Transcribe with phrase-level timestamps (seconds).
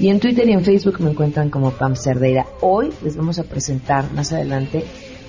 [0.00, 2.46] Y en Twitter y en Facebook me encuentran como Pam Cerdeira.
[2.62, 4.82] Hoy les vamos a presentar más adelante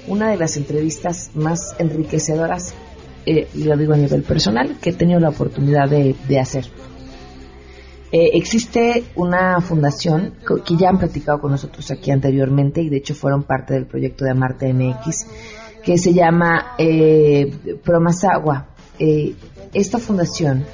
[0.08, 2.74] una de las entrevistas más enriquecedoras
[3.26, 6.66] eh, lo digo a nivel personal, que he tenido la oportunidad de, hacer.
[8.12, 10.34] Eh, existe una fundación
[10.66, 14.26] que ya han platicado con nosotros aquí anteriormente y de hecho fueron parte del proyecto
[14.26, 15.28] de Amarte MX
[15.82, 18.68] que se llama eh, Promasagua.
[19.00, 19.34] Eh,
[19.74, 20.66] esta fundación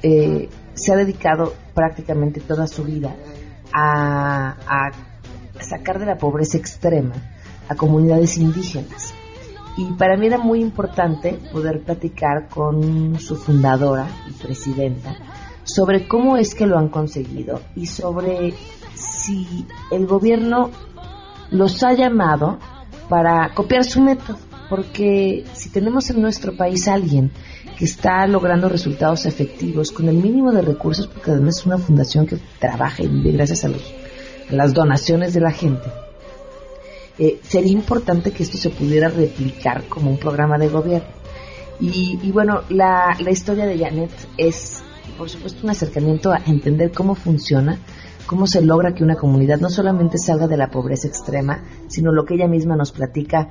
[0.00, 3.16] se ha dedicado prácticamente toda su vida
[3.72, 4.90] a
[5.60, 7.14] sacar de la pobreza extrema
[7.68, 9.14] a comunidades indígenas.
[9.78, 15.16] Y para mí era muy importante poder platicar con su fundadora y presidenta
[15.62, 18.54] sobre cómo es que lo han conseguido y sobre
[18.94, 19.46] si
[19.92, 20.70] el gobierno
[21.52, 22.58] los ha llamado
[23.08, 24.36] para copiar su método.
[24.68, 27.30] Porque si tenemos en nuestro país alguien
[27.78, 32.26] que está logrando resultados efectivos con el mínimo de recursos, porque además es una fundación
[32.26, 35.88] que trabaja y vive gracias a, a las donaciones de la gente,
[37.18, 41.18] eh, sería importante que esto se pudiera replicar como un programa de gobierno.
[41.80, 44.82] Y, bueno, la, la historia de Janet es,
[45.16, 47.78] por supuesto, un acercamiento a entender cómo funciona,
[48.26, 52.24] cómo se logra que una comunidad no solamente salga de la pobreza extrema, sino lo
[52.24, 53.50] que ella misma nos platica,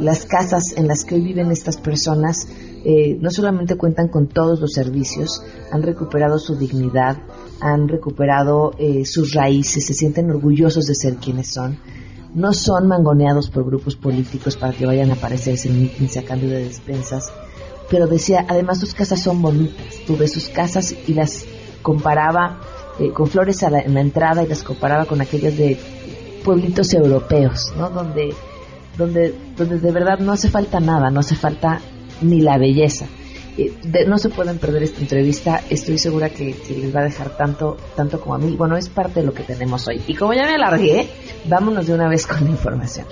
[0.00, 2.48] las casas en las que hoy viven estas personas
[2.84, 7.16] eh, no solamente cuentan con todos los servicios, han recuperado su dignidad,
[7.60, 11.78] han recuperado eh, sus raíces, se sienten orgullosos de ser quienes son
[12.38, 16.48] no son mangoneados por grupos políticos para que vayan a aparecerse en mítines a cambio
[16.50, 17.32] de despensas.
[17.90, 19.96] Pero decía, además sus casas son bonitas.
[20.06, 21.44] Tuve sus casas y las
[21.82, 22.60] comparaba
[23.00, 25.78] eh, con flores en la entrada y las comparaba con aquellas de
[26.44, 27.90] pueblitos europeos, ¿no?
[27.90, 28.34] Donde,
[28.96, 31.80] donde, donde de verdad no hace falta nada, no hace falta
[32.22, 33.06] ni la belleza.
[33.58, 35.62] Eh, no se pueden perder esta entrevista.
[35.68, 38.54] Estoy segura que, les va a dejar tanto, tanto como a mí.
[38.56, 40.00] Bueno, es parte de lo que tenemos hoy.
[40.06, 41.08] Y como ya me alargué,
[41.46, 43.06] vámonos de una vez con la información.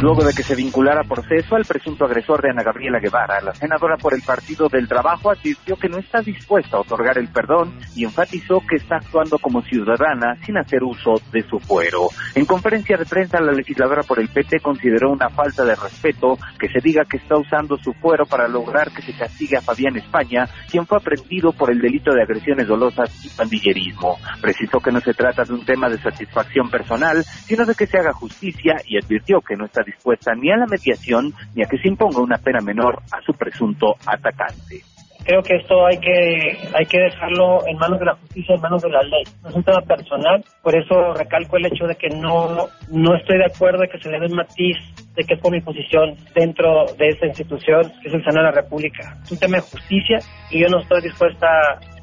[0.00, 3.52] Luego de que se vinculara por proceso al presunto agresor de Ana Gabriela Guevara, la
[3.52, 7.76] senadora por el Partido del Trabajo advirtió que no está dispuesta a otorgar el perdón
[7.96, 12.10] y enfatizó que está actuando como ciudadana sin hacer uso de su fuero.
[12.36, 16.68] En conferencia de prensa, la legisladora por el PT consideró una falta de respeto que
[16.68, 20.48] se diga que está usando su fuero para lograr que se castigue a Fabián España,
[20.70, 24.16] quien fue aprendido por el delito de agresiones dolosas y pandillerismo.
[24.40, 27.98] Precisó que no se trata de un tema de satisfacción personal, sino de que se
[27.98, 31.78] haga justicia y advirtió que no está dispuesta ni a la mediación ni a que
[31.78, 34.82] se imponga una pena menor a su presunto atacante
[35.28, 38.80] creo que esto hay que hay que dejarlo en manos de la justicia, en manos
[38.82, 39.24] de la ley.
[39.42, 43.36] No es un tema personal, por eso recalco el hecho de que no no estoy
[43.36, 44.76] de acuerdo de que se le dé un matiz
[45.14, 48.54] de que es por mi posición dentro de esta institución, que es el Senado de
[48.54, 49.18] la República.
[49.22, 50.18] Es un tema de justicia
[50.50, 51.46] y yo no estoy dispuesta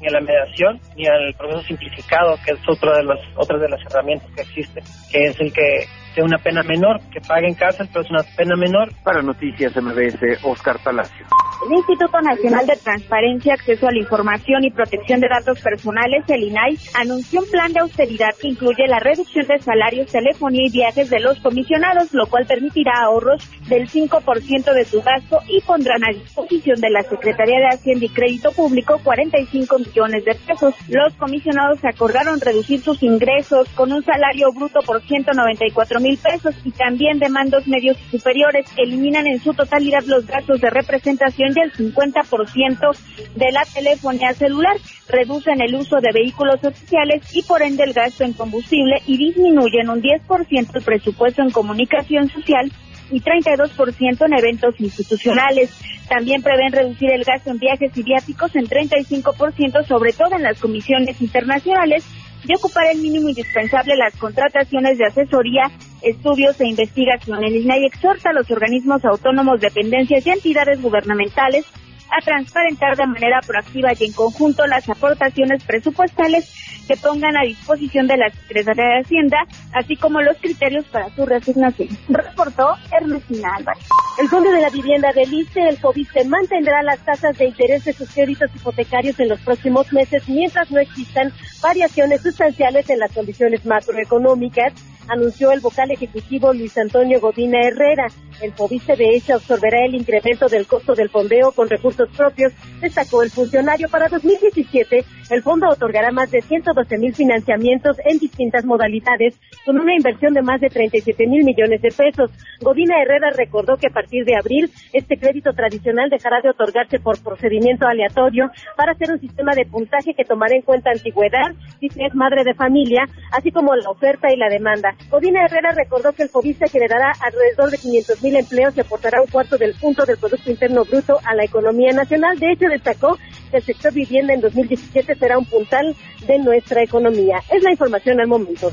[0.00, 3.68] ni a la mediación ni al proceso simplificado, que es otra de las otras de
[3.68, 5.86] las herramientas que existen, que es el que
[6.16, 8.90] sea una pena menor, que pague en cárcel, pero es una pena menor.
[9.04, 11.26] Para Noticias MBS, Oscar Palacio.
[11.66, 16.44] El Instituto Nacional de Transparencia, Acceso a la Información y Protección de Datos Personales, el
[16.44, 21.10] INAI, anunció un plan de austeridad que incluye la reducción de salarios, telefonía y viajes
[21.10, 26.14] de los comisionados, lo cual permitirá ahorros del 5% de su gasto y pondrán a
[26.14, 30.74] disposición de la Secretaría de Hacienda y Crédito Público 45 millones de pesos.
[30.88, 36.70] Los comisionados acordaron reducir sus ingresos con un salario bruto por 194 mil pesos y
[36.70, 38.66] también de mandos medios y superiores.
[38.76, 42.96] Eliminan en su totalidad los gastos de representación y el 50%
[43.34, 44.76] de la telefonía celular.
[45.08, 49.90] Reducen el uso de vehículos oficiales y por ende el gasto en combustible y disminuyen
[49.90, 52.70] un 10% el presupuesto en comunicación social
[53.10, 55.70] y 32% en eventos institucionales.
[56.08, 60.60] También prevén reducir el gasto en viajes y viáticos en 35%, sobre todo en las
[60.60, 62.04] comisiones internacionales,
[62.46, 65.70] y ocupar el mínimo indispensable en las contrataciones de asesoría,
[66.02, 67.42] estudios e investigación.
[67.42, 71.66] El INAI exhorta a los organismos autónomos, dependencias y entidades gubernamentales
[72.10, 76.52] a transparentar de manera proactiva y en conjunto las aportaciones presupuestales
[76.86, 79.38] que pongan a disposición de la Secretaría de Hacienda,
[79.72, 81.88] así como los criterios para su resignación.
[82.08, 83.84] Reportó Ernestina Álvarez.
[84.18, 87.92] El Fondo de la Vivienda del ICE, el FOBISTE, mantendrá las tasas de interés de
[87.92, 93.66] sus créditos hipotecarios en los próximos meses mientras no existan variaciones sustanciales en las condiciones
[93.66, 94.72] macroeconómicas
[95.08, 98.06] anunció el vocal ejecutivo Luis Antonio Godina Herrera.
[98.42, 103.22] El FOBISTE de hecho absorberá el incremento del costo del fondeo con recursos propios, destacó
[103.22, 103.88] el funcionario.
[103.88, 109.94] Para 2017, el fondo otorgará más de 112 mil financiamientos en distintas modalidades, con una
[109.94, 112.30] inversión de más de 37 mil millones de pesos.
[112.60, 117.22] Godina Herrera recordó que a partir de abril, este crédito tradicional dejará de otorgarse por
[117.22, 122.14] procedimiento aleatorio para hacer un sistema de puntaje que tomará en cuenta antigüedad, si es
[122.14, 124.95] madre de familia, así como la oferta y la demanda.
[125.10, 129.28] Odina Herrera recordó que el FOBISTA generará alrededor de 500 mil empleos y aportará un
[129.28, 132.38] cuarto del punto del Producto Interno Bruto a la economía nacional.
[132.38, 133.16] De hecho, destacó
[133.50, 135.94] que el sector vivienda en 2017 será un puntal
[136.26, 137.36] de nuestra economía.
[137.50, 138.72] Es la información al momento.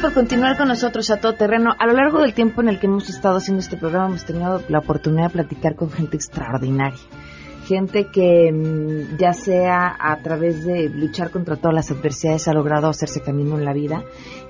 [0.00, 1.74] Por continuar con nosotros a todo terreno.
[1.78, 4.62] A lo largo del tiempo en el que hemos estado haciendo este programa hemos tenido
[4.68, 6.98] la oportunidad de platicar con gente extraordinaria.
[7.66, 12.88] Gente que mm, ya sea a través de luchar contra todas las adversidades ha logrado
[12.88, 14.02] hacerse camino en la vida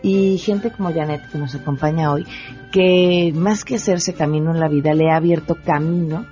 [0.03, 2.25] y gente como Janet que nos acompaña hoy
[2.71, 6.27] que más que hacerse camino en la vida le ha abierto camino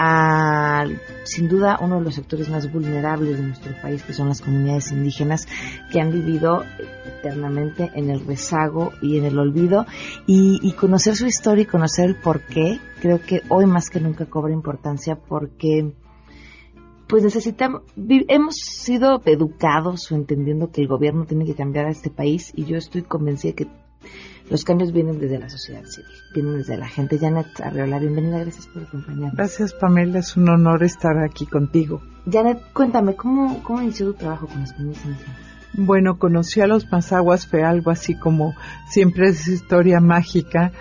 [0.00, 0.84] a,
[1.24, 4.92] sin duda, uno de los sectores más vulnerables de nuestro país, que son las comunidades
[4.92, 5.48] indígenas,
[5.90, 6.62] que han vivido
[7.04, 9.86] eternamente en el rezago y en el olvido.
[10.26, 14.26] Y, conocer su historia y conocer el por qué, creo que hoy más que nunca
[14.26, 15.92] cobra importancia porque
[17.08, 22.10] pues necesitamos, hemos sido educados o entendiendo que el gobierno tiene que cambiar a este
[22.10, 23.66] país y yo estoy convencida que
[24.50, 27.18] los cambios vienen desde la sociedad civil, vienen desde la gente.
[27.18, 29.34] Janet Arreola, bienvenida, gracias por acompañarnos.
[29.34, 32.02] Gracias, Pamela, es un honor estar aquí contigo.
[32.30, 35.36] Janet, cuéntame, ¿cómo, cómo inició tu trabajo con las comunidades indígenas?
[35.74, 38.54] Bueno, conocí a los Mazaguas, fue algo así como
[38.88, 40.72] siempre es historia mágica.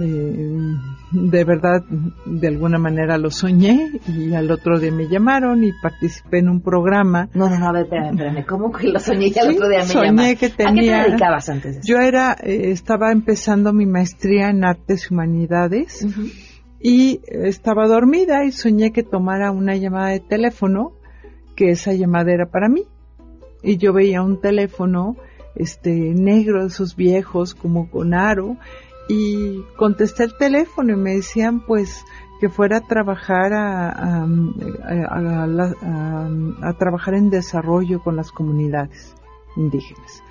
[0.00, 0.76] Eh,
[1.10, 1.82] de verdad,
[2.26, 6.60] de alguna manera lo soñé y al otro día me llamaron y participé en un
[6.60, 7.28] programa.
[7.34, 8.46] No, no, no, a ver, espérame, espérame.
[8.46, 11.10] ¿cómo que lo soñé y al otro día me soñé que tenía, ¿A qué te
[11.10, 11.88] dedicabas antes de eso?
[11.88, 16.06] Yo era, eh, estaba empezando mi maestría en artes y humanidades
[16.80, 20.92] y estaba dormida y soñé que tomara una llamada de teléfono,
[21.56, 22.84] que esa llamada era para mí.
[23.62, 25.16] Y yo veía un teléfono
[25.56, 28.56] este negro de esos viejos como con aro
[29.08, 32.04] y contesté el teléfono y me decían pues
[32.40, 34.24] que fuera a trabajar a,
[36.62, 39.14] a, trabajar en desarrollo con las comunidades
[39.56, 40.22] indígenas.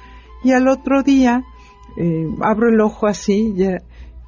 [0.43, 1.43] Y al otro día
[1.97, 3.53] eh, abro el ojo así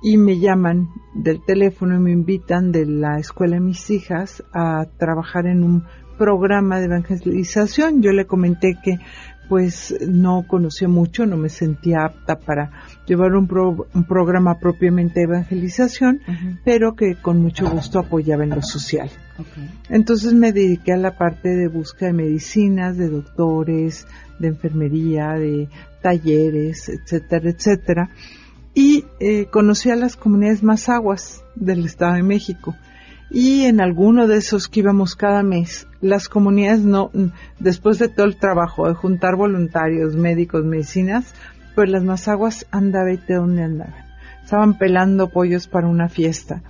[0.02, 4.86] y me llaman del teléfono y me invitan de la escuela de mis hijas a
[4.98, 5.84] trabajar en un
[6.18, 8.02] programa de evangelización.
[8.02, 8.98] Yo le comenté que
[9.50, 12.72] pues no conocía mucho, no me sentía apta para
[13.08, 16.22] llevar un, programa propiamente de evangelización,
[16.64, 19.10] pero que con mucho gusto apoyaba en lo social.
[19.90, 25.68] Entonces me dediqué a la parte de búsqueda de medicinas, de doctores, de enfermería, de
[26.04, 28.10] talleres, etcétera, etcétera.
[28.76, 32.76] Y eh, conocí a las comunidades más aguas del Estado de México
[33.32, 37.12] y en alguno de esos que íbamos cada mes, las comunidades no,
[37.60, 41.36] después de todo el trabajo de juntar voluntarios, médicos, medicinas,
[41.76, 44.06] pues las masaguas andaba y te dónde andaban.
[44.44, 46.64] Estaban pelando pollos para una fiesta.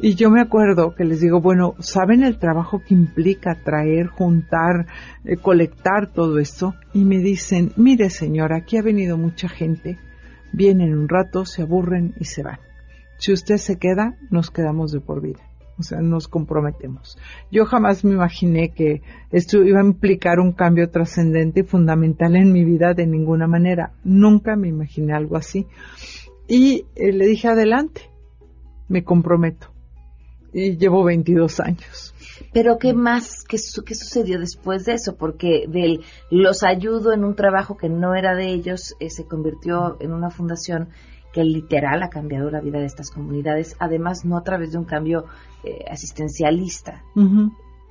[0.00, 4.86] Y yo me acuerdo que les digo, bueno, ¿saben el trabajo que implica traer, juntar,
[5.24, 6.74] eh, colectar todo esto?
[6.94, 9.98] Y me dicen, mire señora, aquí ha venido mucha gente,
[10.52, 12.60] vienen un rato, se aburren y se van.
[13.18, 15.47] Si usted se queda, nos quedamos de por vida
[15.78, 17.18] o sea, nos comprometemos.
[17.50, 22.52] Yo jamás me imaginé que esto iba a implicar un cambio trascendente y fundamental en
[22.52, 23.92] mi vida de ninguna manera.
[24.02, 25.66] Nunca me imaginé algo así.
[26.48, 28.10] Y eh, le dije, adelante,
[28.88, 29.68] me comprometo.
[30.52, 32.14] Y llevo 22 años.
[32.52, 33.44] Pero ¿qué más?
[33.44, 35.16] ¿Qué, sucedió después de eso?
[35.16, 39.96] Porque del, los ayudo en un trabajo que no era de ellos, eh, se convirtió
[40.00, 40.88] en una fundación
[41.38, 44.84] que literal ha cambiado la vida de estas comunidades, además no a través de un
[44.84, 45.26] cambio
[45.62, 47.04] eh, asistencialista.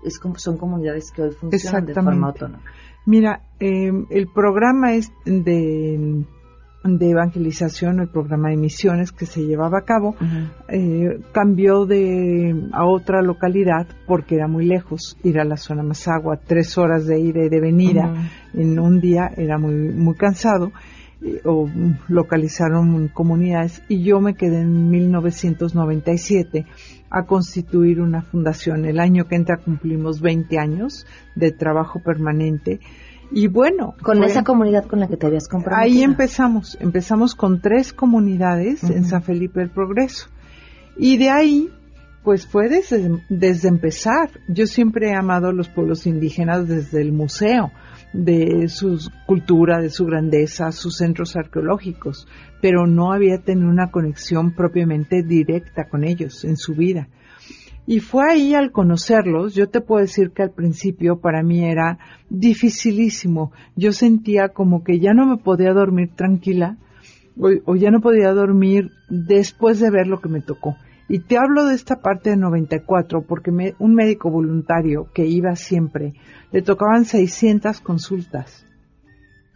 [0.03, 2.61] es como, son comunidades que hoy funcionan de forma autónoma.
[3.05, 6.25] Mira, eh, el programa es de,
[6.83, 10.17] de evangelización, el programa de misiones que se llevaba a cabo,
[10.67, 15.17] eh, cambió de a otra localidad porque era muy lejos.
[15.23, 18.13] Ir a la zona Mazagua, tres horas de ida y de venida
[18.53, 20.73] en un día era muy muy cansado
[21.45, 21.69] o
[22.07, 26.65] localizaron comunidades y yo me quedé en 1997
[27.09, 28.85] a constituir una fundación.
[28.85, 31.05] El año que entra cumplimos 20 años
[31.35, 32.79] de trabajo permanente
[33.31, 33.95] y bueno.
[34.01, 35.83] Con esa comunidad con la que te habías comprometido.
[35.83, 36.77] Ahí empezamos.
[36.79, 40.27] Empezamos con tres comunidades en San Felipe del Progreso.
[40.97, 41.69] Y de ahí,
[42.27, 44.29] pues fue desde, empezar.
[44.49, 47.71] Yo siempre he amado a los pueblos indígenas desde el museo
[48.11, 52.27] de su cultura, de su grandeza, sus centros arqueológicos,
[52.61, 57.07] pero no había tenido una conexión propiamente directa con ellos en su vida.
[57.85, 61.97] Y fue ahí al conocerlos, yo te puedo decir que al principio para mí era
[62.29, 63.53] dificilísimo.
[63.77, 66.75] Yo sentía como que ya no me podía dormir tranquila
[67.39, 70.75] o, o ya no podía dormir después de ver lo que me tocó.
[71.09, 75.55] Y te hablo de esta parte de 94 porque me, un médico voluntario que iba
[75.55, 76.13] siempre,
[76.51, 78.65] le tocaban 600 consultas.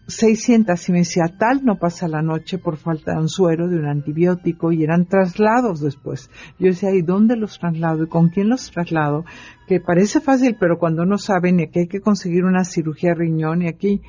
[0.08, 3.78] 600 y me decía, tal no pasa la noche por falta de un suero, de
[3.78, 6.30] un antibiótico y eran traslados después.
[6.60, 8.04] Yo decía, ¿y dónde los traslado?
[8.04, 9.26] ¿Y con quién los traslado?
[9.68, 13.62] Que parece fácil, pero cuando no saben y que hay que conseguir una cirugía riñón
[13.62, 14.02] y aquí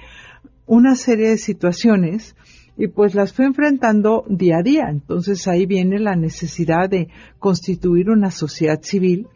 [0.67, 2.37] una serie de situaciones
[2.77, 4.89] y pues las fue enfrentando día a día.
[4.89, 9.29] Entonces ahí viene la necesidad de constituir una sociedad civil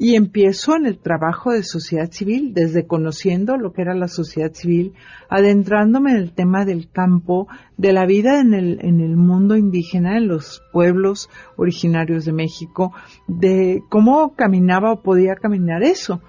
[0.00, 4.52] y empiezo en el trabajo de sociedad civil, desde conociendo lo que era la sociedad
[4.52, 4.94] civil,
[5.28, 10.16] adentrándome en el tema del campo, de la vida en el, en el mundo indígena,
[10.16, 12.92] en los pueblos originarios de México,
[13.26, 16.22] de cómo caminaba o podía caminar eso.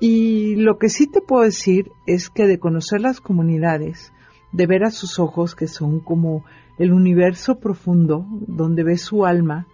[0.00, 4.12] Y lo que sí te puedo decir es que de conocer las comunidades,
[4.52, 6.44] de ver a sus ojos que son como
[6.78, 9.66] el universo profundo donde ve su alma,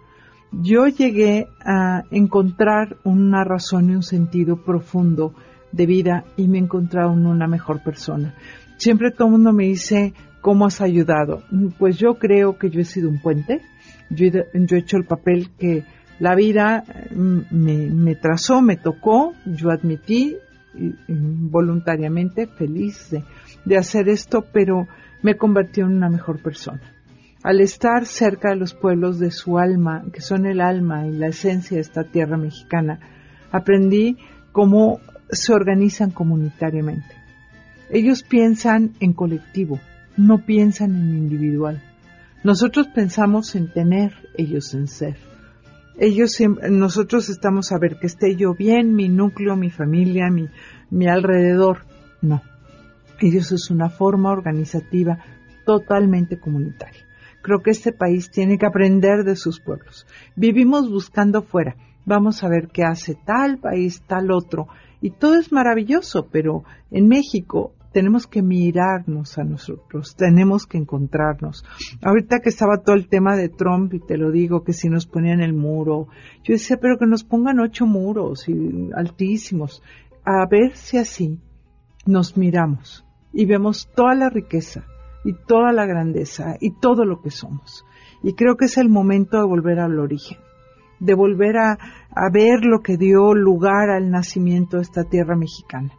[0.52, 5.34] yo llegué a encontrar una razón y un sentido profundo
[5.72, 8.34] de vida y me he encontrado en una mejor persona.
[8.76, 10.14] Siempre todo el mundo me dice,
[10.44, 11.42] ¿Cómo has ayudado?
[11.78, 13.62] Pues yo creo que yo he sido un puente.
[14.10, 15.84] Yo he, hecho el papel que
[16.18, 20.36] la vida mm, me, trazó, me tocó, yo admití
[21.08, 23.24] voluntariamente feliz de,
[23.64, 24.86] de hacer esto, pero
[25.22, 26.80] me convirtió en una mejor persona.
[27.42, 31.28] Al estar cerca de los pueblos de su alma, que son el alma y la
[31.28, 33.00] esencia de esta tierra mexicana,
[33.52, 34.16] aprendí
[34.52, 37.14] cómo se organizan comunitariamente.
[37.90, 39.78] Ellos piensan en colectivo,
[40.16, 41.82] no piensan en individual.
[42.42, 45.16] Nosotros pensamos en tener, ellos en ser.
[45.98, 46.36] Ellos
[46.70, 50.48] nosotros estamos a ver que esté yo bien, mi núcleo, mi familia, mi,
[50.90, 51.86] mi alrededor.
[52.20, 52.42] No.
[53.20, 55.18] Ellos es una forma organizativa
[55.64, 57.02] totalmente comunitaria.
[57.42, 60.06] Creo que este país tiene que aprender de sus pueblos.
[60.34, 61.76] Vivimos buscando fuera.
[62.06, 64.68] Vamos a ver qué hace tal país, tal otro.
[65.00, 71.64] Y todo es maravilloso, pero en México tenemos que mirarnos a nosotros, tenemos que encontrarnos.
[72.02, 75.06] Ahorita que estaba todo el tema de Trump, y te lo digo, que si nos
[75.06, 76.08] ponían el muro,
[76.42, 79.80] yo decía, pero que nos pongan ocho muros y altísimos,
[80.24, 81.38] a ver si así
[82.06, 84.84] nos miramos y vemos toda la riqueza
[85.24, 87.84] y toda la grandeza y todo lo que somos.
[88.22, 90.38] Y creo que es el momento de volver al origen,
[91.00, 91.78] de volver a,
[92.32, 95.90] ver lo que dio lugar al nacimiento de esta tierra mexicana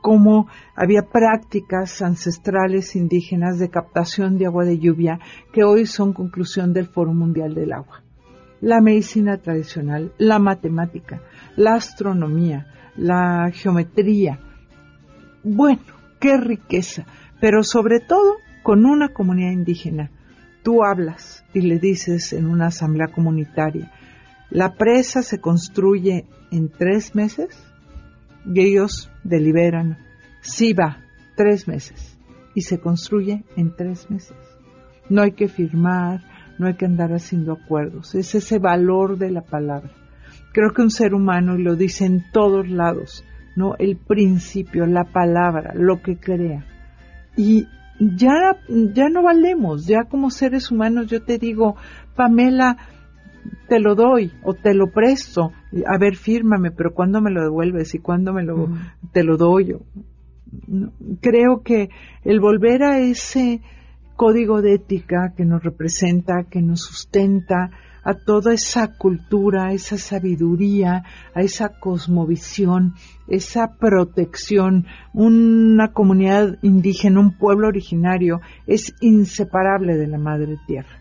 [0.00, 5.18] cómo había prácticas ancestrales indígenas de captación de agua de lluvia
[5.50, 8.02] que hoy son conclusión del Foro Mundial del Agua.
[8.60, 11.22] La medicina tradicional, la matemática,
[11.56, 14.40] la astronomía, la geometría.
[15.44, 15.82] Bueno,
[16.20, 17.04] qué riqueza,
[17.38, 20.10] pero sobre todo con una comunidad indígena.
[20.62, 23.92] Tú hablas y le dices en una asamblea comunitaria,
[24.48, 27.62] la presa se construye en tres meses
[28.46, 29.98] y ellos deliberan,
[30.40, 31.04] sí va,
[31.36, 32.18] tres meses,
[32.54, 34.36] y se construye en tres meses.
[35.10, 36.22] No hay que firmar,
[36.58, 39.90] no hay que andar haciendo acuerdos, es ese valor de la palabra.
[40.54, 43.24] Creo que un ser humano, y lo dice en todos lados,
[43.56, 43.74] ¿no?
[43.78, 46.64] El principio, la palabra, lo que crea.
[47.36, 47.66] Y
[47.98, 51.76] ya, ya no valemos, ya como seres humanos yo te digo,
[52.16, 52.76] Pamela,
[53.68, 55.52] te lo doy o te lo presto.
[55.86, 58.68] A ver, fírmame, pero ¿cuándo me lo devuelves y cuándo me lo,
[59.12, 59.76] te lo doy?
[61.20, 61.90] Creo que
[62.24, 63.60] el volver a ese
[64.16, 67.70] código de ética que nos representa, que nos sustenta,
[68.04, 72.94] a toda esa cultura, esa sabiduría, a esa cosmovisión,
[73.26, 81.00] esa protección, una comunidad indígena, un pueblo originario, es inseparable de la madre tierra.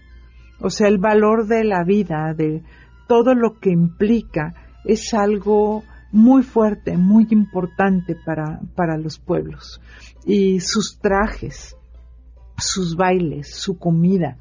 [0.62, 2.63] O sea, el valor de la vida, de
[3.08, 4.54] todo lo que implica,
[4.86, 9.82] es algo muy fuerte, muy importante para, para los pueblos.
[10.26, 11.76] Y sus trajes,
[12.58, 14.38] sus bailes, su comida,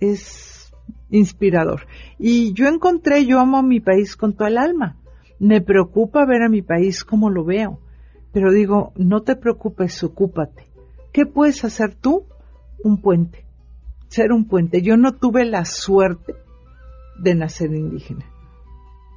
[0.00, 0.72] es
[1.10, 1.86] inspirador.
[2.18, 4.96] Y yo encontré, yo amo a mi país con toda el alma.
[5.38, 7.80] Me preocupa ver a mi país como lo veo.
[8.32, 10.66] Pero digo, no te preocupes, ocúpate.
[11.12, 12.24] ¿Qué puedes hacer tú?
[12.82, 13.44] Un puente
[14.12, 14.82] ser un puente.
[14.82, 16.34] Yo no tuve la suerte
[17.18, 18.26] de nacer indígena,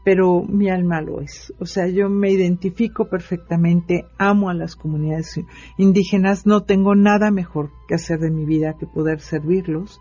[0.05, 1.51] pero mi alma lo es.
[1.59, 5.41] O sea, yo me identifico perfectamente, amo a las comunidades
[5.79, 9.99] indígenas, no tengo nada mejor que hacer de mi vida que poder servirlos.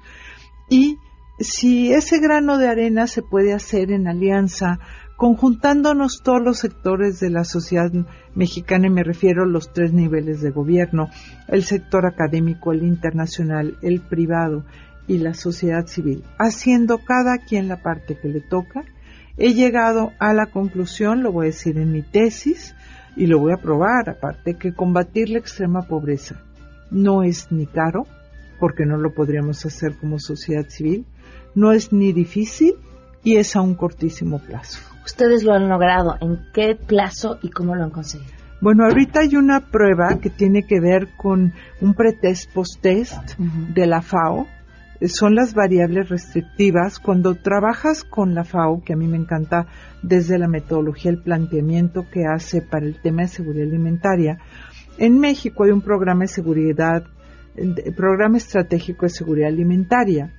[0.68, 0.98] Y
[1.40, 4.78] si ese grano de arena se puede hacer en alianza
[5.16, 7.90] conjuntándonos todos los sectores de la sociedad
[8.34, 11.08] mexicana, y me refiero a los tres niveles de gobierno,
[11.48, 14.66] el sector académico, el internacional, el privado
[15.06, 18.84] y la sociedad civil, haciendo cada quien la parte que le toca,
[19.36, 22.74] he llegado a la conclusión, lo voy a decir en mi tesis,
[23.16, 26.40] y lo voy a probar, aparte, que combatir la extrema pobreza
[26.90, 28.06] no es ni caro,
[28.58, 31.04] porque no lo podríamos hacer como sociedad civil,
[31.54, 32.74] no es ni difícil
[33.22, 34.80] y es a un cortísimo plazo.
[35.04, 36.16] ¿Ustedes lo han logrado?
[36.20, 38.32] ¿En qué plazo y cómo lo han conseguido?
[38.60, 44.00] Bueno, ahorita hay una prueba que tiene que ver con un pretest post-test de la
[44.00, 44.46] FAO.
[45.06, 46.98] Son las variables restrictivas.
[46.98, 49.66] Cuando trabajas con la FAO, que a mí me encanta
[50.02, 54.38] desde la metodología, el planteamiento que hace para el tema de seguridad alimentaria,
[54.96, 57.04] en México hay un programa de seguridad,
[57.96, 60.32] programa estratégico de seguridad alimentaria,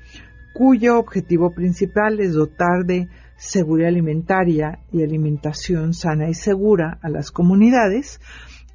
[0.54, 7.32] cuyo objetivo principal es dotar de seguridad alimentaria y alimentación sana y segura a las
[7.32, 8.22] comunidades.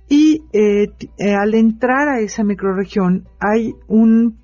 [0.09, 0.88] Y eh,
[1.19, 4.39] eh, al entrar a esa microregión hay un,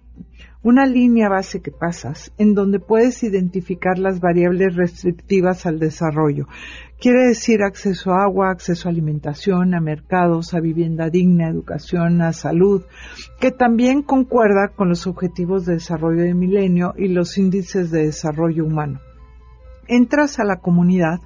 [0.63, 6.47] una línea base que pasas en donde puedes identificar las variables restrictivas al desarrollo.
[6.99, 12.33] Quiere decir acceso a agua, acceso a alimentación, a mercados, a vivienda digna, educación, a
[12.33, 12.85] salud,
[13.39, 18.65] que también concuerda con los objetivos de desarrollo de milenio y los índices de desarrollo
[18.65, 19.01] humano.
[19.89, 21.21] Entras a la comunidad,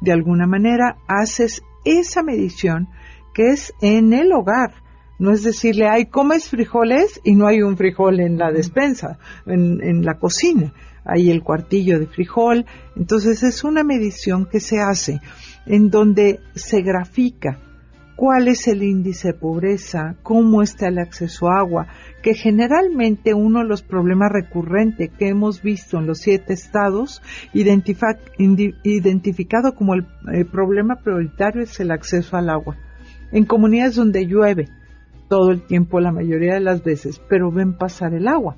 [0.00, 2.88] de alguna manera haces esa medición
[3.34, 4.72] que es en el hogar,
[5.20, 10.02] no es decirle, ay, comes frijoles y no hay un frijol en la despensa, en,
[10.02, 10.72] la cocina.
[11.04, 12.64] Hay el cuartillo de frijol.
[12.96, 15.20] Entonces es una medición que se hace
[15.66, 17.58] en donde se grafica
[18.16, 21.88] cuál es el índice de pobreza, cómo está el acceso a agua,
[22.22, 27.20] que generalmente uno de los problemas recurrentes que hemos visto en los siete estados,
[27.52, 30.06] identificado como el
[30.50, 32.78] problema prioritario, es el acceso al agua.
[33.32, 34.79] En comunidades donde llueve,
[35.30, 38.56] todo el tiempo, la mayoría de las veces, pero ven pasar el agua.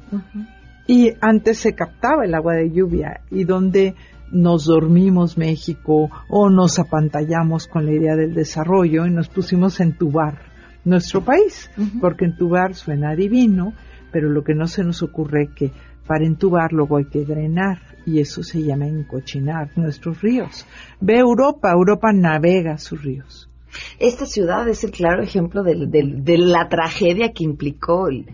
[0.86, 3.94] Y antes se captaba el agua de lluvia y donde
[4.32, 9.84] nos dormimos México o nos apantallamos con la idea del desarrollo y nos pusimos a
[9.84, 10.38] entubar
[10.86, 13.74] nuestro país, porque entubar suena divino,
[14.10, 15.70] pero lo que no se nos ocurre es que
[16.06, 20.66] para entubar luego hay que drenar y eso se llama encochinar nuestros ríos.
[21.00, 23.51] Ve Europa, Europa navega sus ríos.
[23.98, 28.26] Esta ciudad es el claro ejemplo de la tragedia que implicó el,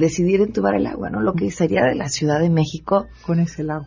[0.00, 1.20] decidir entubar el agua, ¿no?
[1.20, 3.06] Lo que sería de la Ciudad de México.
[3.26, 3.86] Con ese lago.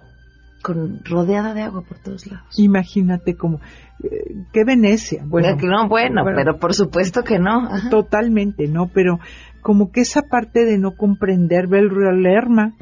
[0.61, 2.57] Con, rodeada de agua por todos lados.
[2.57, 3.59] Imagínate como,
[4.03, 5.23] eh, ¿qué Venecia?
[5.25, 7.69] Bueno, no, bueno, pero por supuesto que no.
[7.89, 8.87] Totalmente, ¿no?
[8.87, 9.19] Pero
[9.61, 12.73] como que esa parte de no comprender, ve el río Lerma,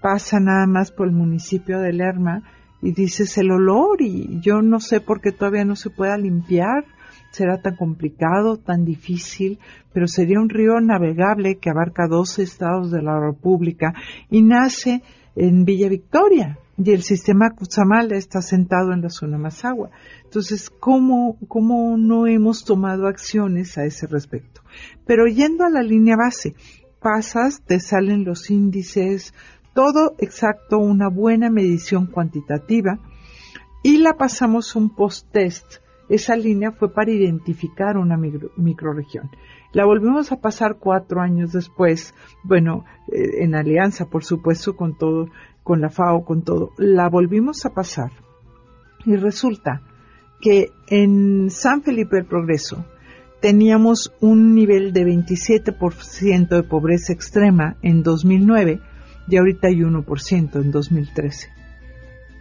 [0.00, 2.42] pasa nada más por el municipio de Lerma
[2.82, 6.84] y dices el olor y yo no sé por qué todavía no se pueda limpiar
[7.30, 9.58] será tan complicado, tan difícil,
[9.92, 13.92] pero sería un río navegable que abarca dos estados de la República
[14.30, 15.02] y nace
[15.36, 19.90] en Villa Victoria y el sistema Cuzamal está sentado en la zona Mazagua.
[20.24, 24.62] Entonces, ¿cómo, ¿cómo no hemos tomado acciones a ese respecto?
[25.06, 26.54] Pero yendo a la línea base,
[27.00, 29.34] pasas, te salen los índices,
[29.74, 32.98] todo exacto, una buena medición cuantitativa
[33.82, 38.18] y la pasamos un post-test esa línea fue para identificar una
[38.56, 39.30] microregión.
[39.72, 45.28] La volvimos a pasar cuatro años después, bueno, eh, en alianza, por supuesto, con todo,
[45.62, 46.72] con la FAO, con todo.
[46.76, 48.10] La volvimos a pasar
[49.06, 49.82] y resulta
[50.40, 52.84] que en San Felipe del Progreso
[53.40, 58.80] teníamos un nivel de 27% de pobreza extrema en 2009
[59.28, 61.59] y ahorita hay 1% en 2013.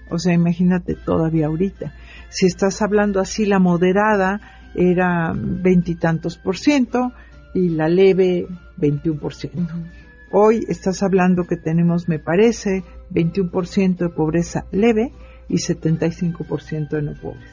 [0.10, 1.94] O sea, imagínate todavía ahorita.
[2.30, 4.42] Si estás hablando así, la moderada
[4.76, 7.12] era veintitantos por ciento
[7.54, 9.74] y la leve 21 por ciento.
[10.32, 15.12] Hoy estás hablando que tenemos, me parece, 21 por ciento de pobreza leve
[15.48, 17.50] y 75 por ciento de no pobres.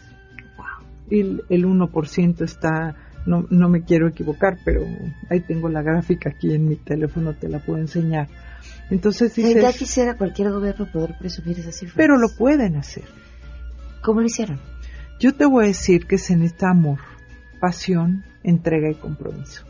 [1.11, 4.83] Y el 1 por ciento está, no, no me quiero equivocar, pero
[5.31, 8.29] ahí tengo la gráfica aquí en mi teléfono, te la puedo enseñar.
[8.91, 11.95] Entonces dices, ya quisiera cualquier gobierno poder presumir esa cifra.
[11.97, 13.05] Pero lo pueden hacer.
[14.03, 14.61] ¿Cómo lo hicieron?
[15.19, 16.99] Yo te voy a decir que se necesita amor,
[17.61, 19.65] pasión, entrega y compromiso.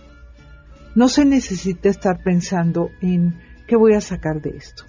[0.94, 4.84] No se necesita estar pensando en qué voy a sacar de esto.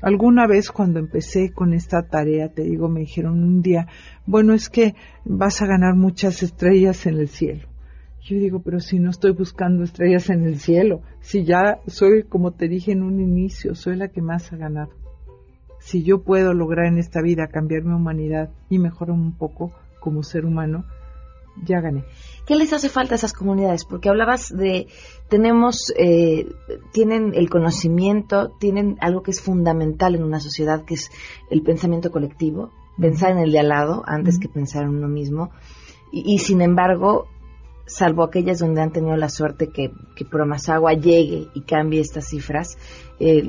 [0.00, 3.88] Alguna vez cuando empecé con esta tarea, te digo, me dijeron un día,
[4.26, 7.67] bueno, es que vas a ganar muchas estrellas en el cielo.
[8.28, 12.52] Yo digo, pero si no estoy buscando estrellas en el cielo, si ya soy, como
[12.52, 14.90] te dije en un inicio, soy la que más ha ganado
[15.78, 20.22] si yo puedo lograr en esta vida cambiar mi humanidad y mejorar un poco como
[20.22, 20.84] ser humano,
[21.64, 22.04] ya gané.
[22.46, 23.84] ¿Qué les hace falta a esas comunidades?
[23.84, 24.86] Porque hablabas de,
[25.28, 26.46] tenemos, eh,
[26.92, 31.10] tienen el conocimiento, tienen algo que es fundamental en una sociedad, que es
[31.50, 35.50] el pensamiento colectivo, pensar en el de al lado antes que pensar en uno mismo.
[36.10, 37.28] Y, sin embargo,
[37.88, 42.78] salvo aquellas donde han tenido la suerte que, que Promasagua llegue y cambie estas cifras,
[43.18, 43.42] eh,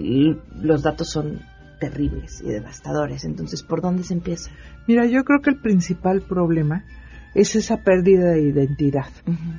[0.56, 1.42] los datos son
[1.80, 3.26] terribles y devastadores.
[3.26, 4.50] Entonces, ¿por dónde se empieza?
[4.88, 6.84] Mira, yo creo que el principal problema
[7.36, 9.10] es esa pérdida de identidad.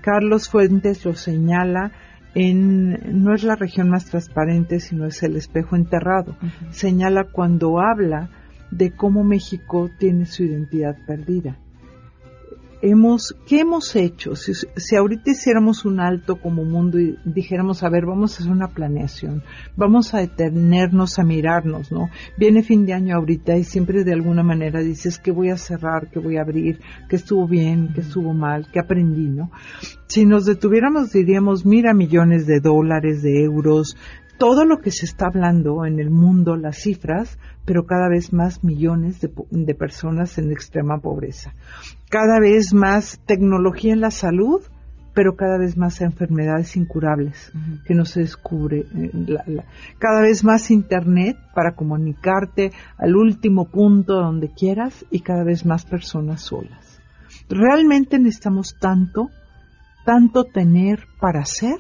[0.03, 1.93] Carlos Fuentes lo señala
[2.35, 6.37] en, no es la región más transparente, sino es el espejo enterrado.
[6.71, 8.31] Señala cuando habla
[8.71, 11.59] de cómo México tiene su identidad perdida
[12.83, 14.37] hemos, ¿qué hemos hecho?
[14.37, 18.53] Si, si, ahorita hiciéramos un alto como mundo y dijéramos, a ver, vamos a hacer
[18.53, 19.43] una planeación,
[19.77, 22.11] vamos a detenernos a mirarnos, ¿no?
[22.39, 26.11] Viene fin de año ahorita y siempre de alguna manera dices que voy a cerrar,
[26.11, 29.51] que voy a abrir, que estuvo bien, que estuvo mal, que aprendí, ¿no?
[30.07, 33.97] Si nos detuviéramos diríamos, mira millones de dólares, de euros,
[34.41, 38.65] todo lo que se está hablando en el mundo, las cifras, pero cada vez más
[38.65, 41.53] millones de, personas en extrema pobreza.
[42.09, 44.63] Cada vez más tecnología en la salud,
[45.15, 47.53] pero cada vez más enfermedades incurables
[47.85, 48.87] que no se descubre.
[48.97, 49.37] Eh,
[49.99, 55.85] cada vez más Internet para comunicarte al último punto donde quieras y cada vez más
[55.85, 56.99] personas solas.
[57.51, 59.29] Realmente necesitamos tanto,
[60.07, 61.77] tanto tener para hacer.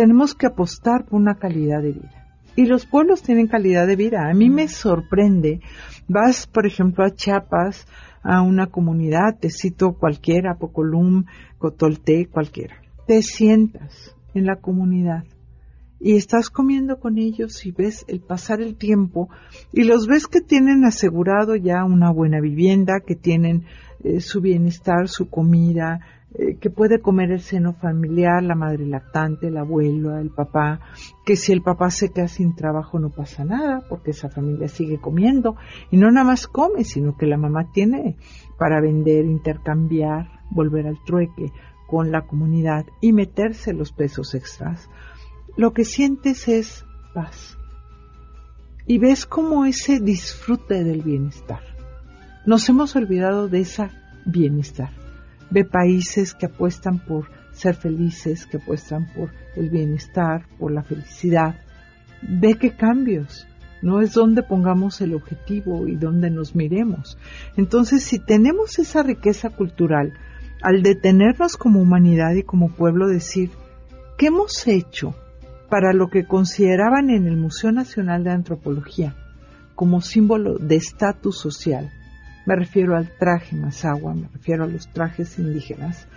[0.00, 2.32] Tenemos que apostar por una calidad de vida.
[2.56, 4.30] Y los pueblos tienen calidad de vida.
[4.30, 5.60] A mí me sorprende.
[6.08, 7.86] Vas, por ejemplo, a Chiapas,
[8.22, 11.26] a una comunidad, te cito cualquiera, Pocolum,
[11.58, 12.76] Cotolte, cualquiera.
[13.06, 15.24] Te sientas en la comunidad
[16.00, 19.28] y estás comiendo con ellos y ves el pasar el tiempo
[19.70, 23.64] y los ves que tienen asegurado ya una buena vivienda, que tienen
[24.02, 26.00] eh, su bienestar, su comida,
[26.32, 30.78] eh, que puede comer el seno familiar, la madre lactante, el abuelo, el papá,
[31.24, 35.00] que si el papá se queda sin trabajo no pasa nada, porque esa familia sigue
[35.00, 35.56] comiendo,
[35.90, 38.16] y no nada más come, sino que la mamá tiene
[38.58, 41.52] para vender, intercambiar, volver al trueque
[41.88, 44.88] con la comunidad y meterse los pesos extras.
[45.56, 47.58] Lo que sientes es paz.
[48.86, 51.62] Y ves como ese disfrute del bienestar.
[52.46, 53.88] Nos hemos olvidado de ese
[54.24, 54.90] bienestar
[55.50, 61.56] ve países que apuestan por ser felices, que apuestan por el bienestar, por la felicidad.
[62.22, 63.46] Ve qué cambios.
[63.82, 67.18] No es donde pongamos el objetivo y donde nos miremos.
[67.56, 70.12] Entonces, si tenemos esa riqueza cultural,
[70.62, 73.50] al detenernos como humanidad y como pueblo, decir,
[74.18, 75.14] ¿qué hemos hecho
[75.70, 79.16] para lo que consideraban en el Museo Nacional de Antropología
[79.74, 81.90] como símbolo de estatus social?
[82.50, 86.08] Me refiero al traje agua, me refiero a los trajes indígenas,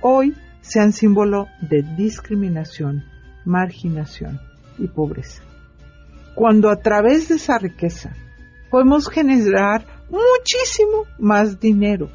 [0.00, 3.02] hoy sean símbolo de discriminación,
[3.44, 4.38] marginación
[4.78, 5.42] y pobreza.
[6.36, 8.14] Cuando a través de esa riqueza
[8.70, 12.08] podemos generar muchísimo más dinero.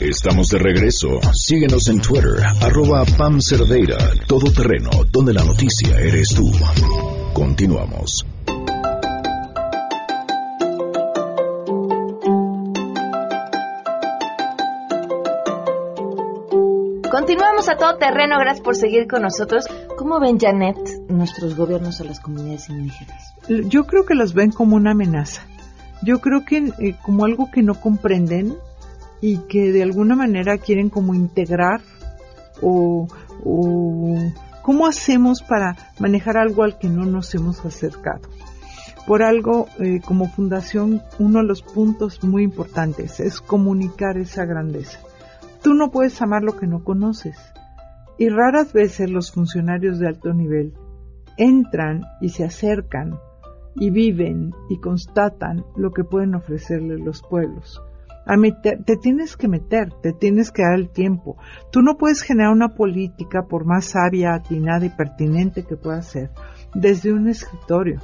[0.00, 1.20] Estamos de regreso.
[1.32, 6.50] Síguenos en Twitter, arroba Pam Cerdeira, todoterreno, donde la noticia eres tú.
[7.32, 8.26] Continuamos.
[17.12, 19.66] Continuamos a todo terreno, gracias por seguir con nosotros.
[19.98, 20.78] ¿Cómo ven, Janet,
[21.10, 23.34] nuestros gobiernos a las comunidades indígenas?
[23.68, 25.42] Yo creo que los ven como una amenaza.
[26.02, 28.56] Yo creo que eh, como algo que no comprenden
[29.20, 31.82] y que de alguna manera quieren como integrar
[32.62, 33.06] o,
[34.62, 38.26] cómo hacemos para manejar algo al que no nos hemos acercado.
[39.06, 44.98] Por algo, eh, como fundación, uno de los puntos muy importantes es comunicar esa grandeza
[45.62, 47.36] Tú no puedes amar lo que no conoces.
[48.18, 50.74] Y raras veces los funcionarios de alto nivel
[51.36, 53.18] entran y se acercan
[53.76, 57.80] y viven y constatan lo que pueden ofrecerles los pueblos.
[58.26, 61.36] a te tienes que meter, te tienes que dar el tiempo.
[61.70, 66.30] Tú no puedes generar una política, por más sabia, atinada y pertinente que pueda ser,
[66.74, 68.00] desde un escritorio.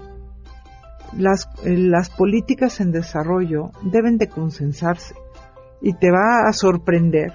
[1.16, 5.14] Las, eh, las políticas en desarrollo deben de consensarse
[5.80, 7.32] y te va a sorprender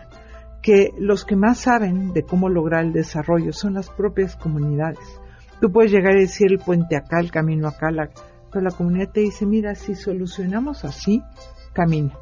[0.63, 5.19] que los que más saben de cómo lograr el desarrollo son las propias comunidades.
[5.61, 7.89] Tú puedes llegar y decir el puente acá, el camino acá,
[8.51, 11.21] pero la comunidad te dice, mira, si solucionamos así,
[11.73, 12.17] camina.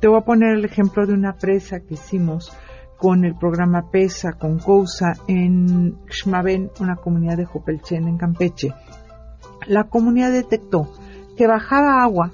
[0.00, 2.52] Te voy a poner el ejemplo de una presa que hicimos
[2.98, 8.74] con el programa PESA, con COUSA, en Xmaven, una comunidad de Jopelchen, en Campeche.
[9.66, 10.92] La comunidad detectó
[11.36, 12.30] que bajaba agua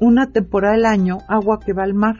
[0.00, 2.16] una temporada del año, agua que va al mar.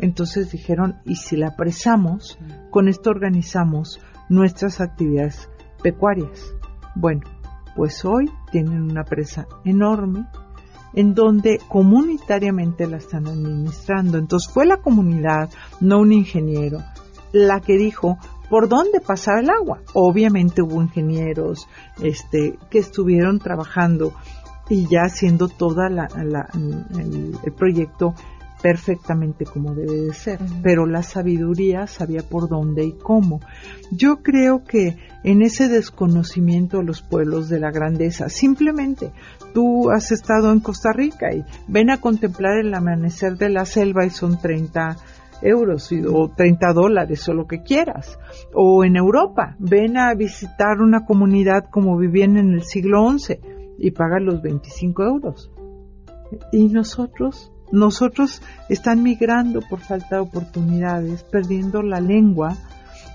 [0.00, 2.38] Entonces dijeron, ¿y si la presamos?
[2.70, 5.48] Con esto organizamos nuestras actividades
[5.82, 6.54] pecuarias.
[6.94, 7.22] Bueno,
[7.76, 10.26] pues hoy tienen una presa enorme,
[10.94, 14.18] en donde comunitariamente la están administrando.
[14.18, 16.78] Entonces fue la comunidad, no un ingeniero,
[17.32, 19.80] la que dijo por dónde pasar el agua.
[19.94, 21.68] Obviamente hubo ingenieros
[22.02, 24.12] este, que estuvieron trabajando
[24.68, 28.14] y ya haciendo toda la, el, proyecto
[28.64, 33.40] perfectamente como debe de ser, pero la sabiduría sabía por dónde y cómo.
[33.90, 39.12] Yo creo que en ese desconocimiento de los pueblos de la grandeza, simplemente
[39.52, 44.06] tú has estado en Costa Rica y ven a contemplar el amanecer de la selva
[44.06, 44.96] y son 30
[45.42, 48.18] euros o 30 dólares o lo que quieras.
[48.54, 53.40] O en Europa, ven a visitar una comunidad como vivían en el siglo XI
[53.76, 55.50] y pagan los 25 euros.
[56.50, 62.56] Y nosotros, nosotros están migrando por falta de oportunidades, perdiendo la lengua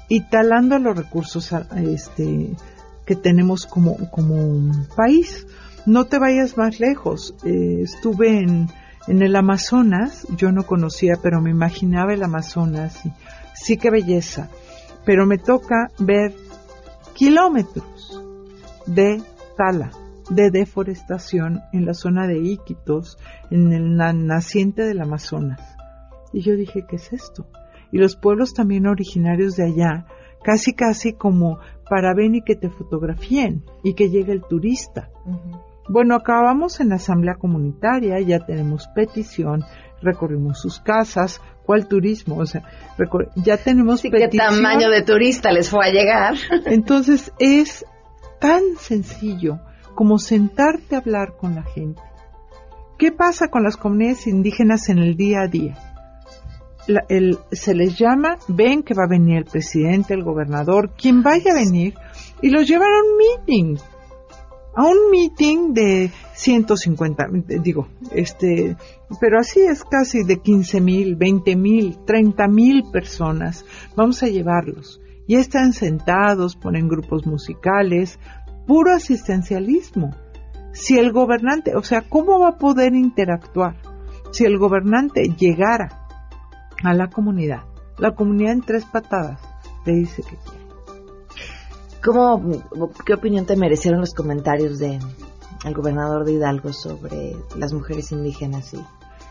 [0.08, 2.52] y talando los recursos este,
[3.06, 3.98] que tenemos como,
[4.96, 5.48] país.
[5.86, 7.36] No te vayas más lejos.
[7.44, 8.70] Eh, estuve en,
[9.08, 13.06] en el Amazonas, yo no conocía, pero me imaginaba el Amazonas.
[13.06, 13.12] Y,
[13.60, 14.50] sí que belleza.
[15.06, 16.34] Pero me toca ver
[17.14, 18.22] kilómetros
[18.86, 19.22] de
[19.58, 19.92] tala,
[20.30, 23.18] de deforestación en la zona de Iquitos,
[23.50, 25.62] en el naciente del Amazonas.
[26.32, 27.48] Y yo dije, ¿qué es esto?
[27.92, 30.06] Y los pueblos también originarios de allá,
[30.44, 35.10] casi casi como para ven y que te fotografíen y que llegue el turista.
[35.88, 39.66] Bueno, acabamos en la asamblea comunitaria, ya tenemos petición,
[40.04, 42.38] recorrimos sus casas, ¿cuál turismo?
[42.38, 42.62] O sea,
[43.36, 46.36] ya tenemos sí, ¿Qué tamaño de turista les fue a llegar?
[46.68, 47.86] Entonces es
[48.40, 49.60] tan sencillo
[50.00, 52.02] como sentarte a hablar con la gente.
[52.98, 55.78] ¿Qué pasa con las comunidades indígenas en el día a día?
[57.52, 61.56] se les llama, ven que va a venir el presidente, el gobernador, quien vaya a
[61.56, 61.96] venir,
[62.42, 63.78] y los llevan a un meeting
[64.74, 67.28] a un meeting de 150,
[67.62, 68.78] digo, este,
[69.20, 73.66] pero así es casi de 15 mil, 20 mil, 30 mil personas.
[73.98, 75.02] Vamos a llevarlos.
[75.30, 78.18] Ya están sentados, ponen grupos musicales,
[78.70, 80.12] puro asistencialismo.
[80.74, 83.76] Si el gobernante, o sea, ¿cómo va a poder interactuar?
[84.32, 86.08] Si el gobernante llegara
[86.84, 87.64] a la comunidad,
[87.98, 89.42] la comunidad en tres patadas
[89.88, 90.60] le dice que quiere
[92.06, 95.00] ¿Cómo, ¿Qué opinión te merecieron los comentarios de
[95.76, 98.78] gobernador de Hidalgo sobre las mujeres indígenas y,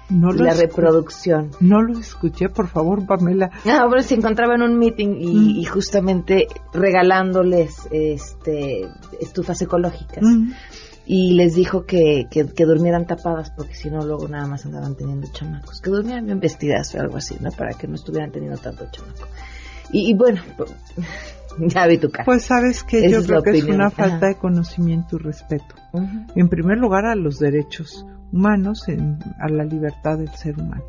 [0.08, 1.50] la reproducción?
[1.60, 3.50] No lo escuché, por favor, Pamela.
[3.66, 5.70] Ah, bueno, se encontraba en un meeting y, mm.
[5.70, 8.88] justamente regalándoles este
[9.20, 10.22] estufas ecológicas.
[10.22, 10.52] Mm.
[11.06, 15.26] Y les dijo que, que, durmieran tapadas porque si no luego nada más andaban teniendo
[15.32, 15.80] chamacos.
[15.80, 17.50] Que durmieran bien vestidas o algo así, ¿no?
[17.50, 19.26] Para que no estuvieran teniendo tanto chamaco.
[19.90, 20.42] Y, y bueno,
[21.58, 22.24] ya vi tu cara.
[22.26, 25.74] Pues sabes que yo creo que es una falta de conocimiento y respeto.
[26.34, 28.86] En primer lugar a los derechos humanos,
[29.38, 30.84] a la libertad del ser humano.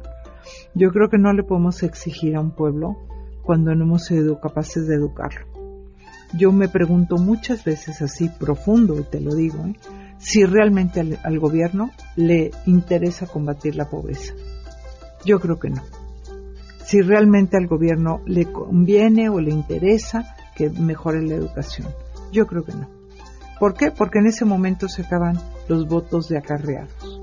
[0.73, 2.97] Yo creo que no le podemos exigir a un pueblo
[3.43, 5.45] cuando no hemos sido capaces de educarlo.
[6.33, 9.75] Yo me pregunto muchas veces así profundo, y te lo digo, ¿eh?
[10.17, 14.33] si realmente al gobierno le interesa combatir la pobreza.
[15.25, 15.81] Yo creo que no
[16.89, 21.87] si realmente al gobierno le conviene o le interesa que mejore la educación.
[22.31, 22.89] Yo creo que no.
[23.59, 23.91] ¿Por qué?
[23.91, 27.21] Porque en ese momento se acaban los votos de acarreados.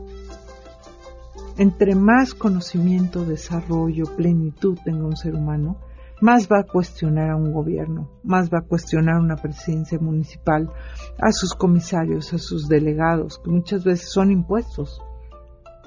[1.59, 5.79] Entre más conocimiento, desarrollo, plenitud tenga un ser humano,
[6.21, 10.71] más va a cuestionar a un gobierno, más va a cuestionar a una presidencia municipal,
[11.19, 15.01] a sus comisarios, a sus delegados, que muchas veces son impuestos,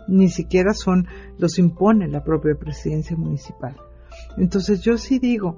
[0.08, 3.76] ni siquiera son, los impone la propia presidencia municipal.
[4.38, 5.58] Entonces yo sí digo,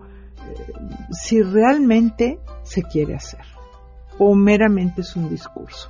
[1.11, 3.45] si realmente se quiere hacer
[4.19, 5.89] o meramente es un discurso.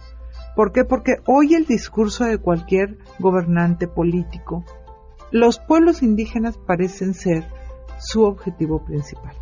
[0.55, 0.83] ¿Por qué?
[0.83, 4.65] Porque hoy el discurso de cualquier gobernante político
[5.31, 7.45] los pueblos indígenas parecen ser
[7.99, 9.33] su objetivo principal.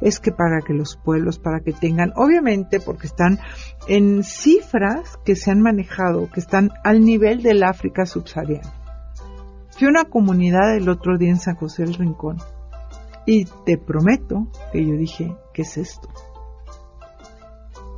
[0.00, 3.38] Es que para que los pueblos, para que tengan, obviamente porque están
[3.86, 8.72] en cifras que se han manejado, que están al nivel del África subsahariana.
[9.70, 12.38] Fui a una comunidad el otro día en San José del Rincón
[13.26, 16.08] y te prometo que yo dije, ¿qué es esto?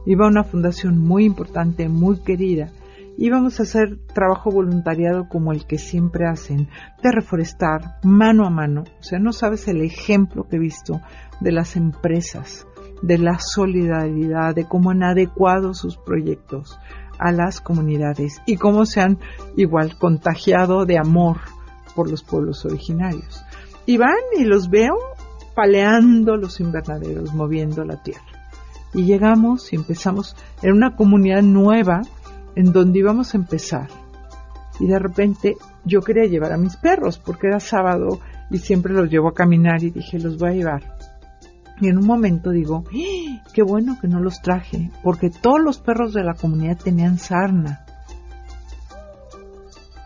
[0.06, 2.70] Iba a una fundación muy importante, muy querida,
[3.18, 6.68] íbamos a hacer trabajo voluntariado como el que siempre hacen,
[7.02, 8.84] de reforestar mano a mano.
[9.00, 11.00] O sea, no sabes el ejemplo que he visto
[11.40, 12.66] de las empresas,
[13.02, 16.78] de la solidaridad, de cómo han adecuado sus proyectos
[17.18, 19.18] a las comunidades y cómo se han
[19.56, 21.38] igual contagiado de amor
[21.96, 23.44] por los pueblos originarios.
[23.84, 24.94] Y van y los veo
[25.56, 28.37] paleando los invernaderos, moviendo la tierra.
[28.94, 32.02] Y llegamos y empezamos en una comunidad nueva
[32.54, 33.88] en donde íbamos a empezar.
[34.80, 38.20] Y de repente yo quería llevar a mis perros porque era sábado
[38.50, 40.96] y siempre los llevo a caminar y dije, los voy a llevar.
[41.80, 43.42] Y en un momento digo, ¡Ah!
[43.52, 47.84] qué bueno que no los traje, porque todos los perros de la comunidad tenían sarna.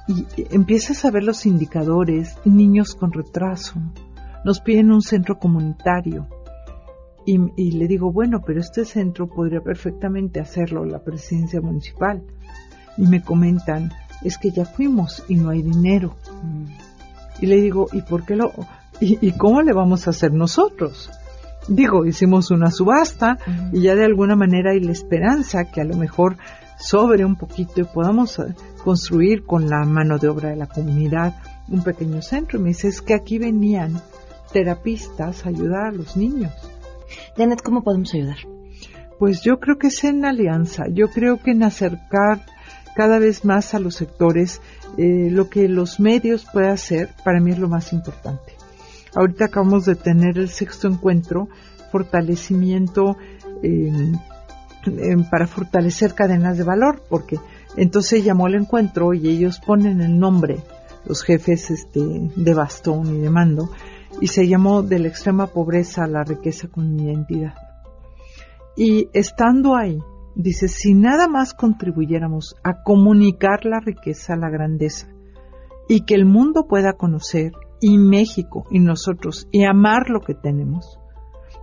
[0.08, 3.80] Y empiezas a ver los indicadores, niños con retraso,
[4.44, 6.26] nos piden un centro comunitario.
[7.24, 12.22] Y, y, le digo, bueno, pero este centro podría perfectamente hacerlo la presidencia municipal.
[12.96, 13.92] Y me comentan,
[14.24, 16.16] es que ya fuimos y no hay dinero.
[17.40, 18.52] Y le digo, ¿y por qué lo,
[19.00, 21.10] y, cómo le vamos a hacer nosotros?
[21.68, 23.38] Digo, hicimos una subasta
[23.72, 26.36] y ya de alguna manera hay la esperanza que a lo mejor
[26.78, 31.36] sobre un poquito y podamos eh, construir con la mano de obra de la comunidad
[31.68, 32.58] un pequeño centro.
[32.58, 34.00] Y me dice, es que aquí venían
[34.52, 36.52] terapistas a ayudar a los niños.
[37.36, 38.38] Janet, ¿cómo podemos ayudar?
[39.18, 42.44] Pues yo creo que es en alianza, yo creo que en acercar
[42.94, 44.60] cada vez más a los sectores
[44.98, 48.54] eh, lo que los medios pueden hacer, para mí es lo más importante.
[49.14, 51.48] Ahorita acabamos de tener el sexto encuentro,
[51.90, 53.16] fortalecimiento
[55.30, 57.38] para fortalecer cadenas de valor, porque
[57.76, 60.58] entonces llamó el encuentro y ellos ponen el nombre,
[61.04, 63.70] los jefes este, de bastón y de mando,
[64.20, 67.54] y se llamó de la extrema pobreza a la riqueza con identidad.
[68.76, 69.98] Y estando ahí,
[70.34, 75.08] dice, si nada más contribuyéramos a comunicar la riqueza, la grandeza,
[75.88, 80.98] y que el mundo pueda conocer, y México, y nosotros, y amar lo que tenemos.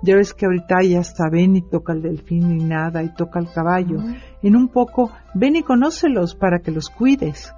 [0.02, 3.40] Ya ves que ahorita ya está, ven y toca el delfín y nada, y toca
[3.40, 3.98] el caballo.
[4.42, 7.54] En un poco, ven y conócelos para que los cuides